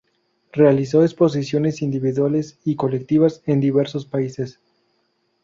[0.51, 4.59] Realizó exposiciones individuales y colectivas en diversos países.